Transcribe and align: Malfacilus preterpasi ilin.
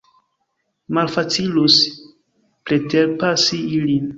Malfacilus 0.97 1.77
preterpasi 2.65 3.63
ilin. 3.79 4.09